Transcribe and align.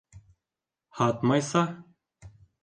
—Һатмайса. 1.01 1.63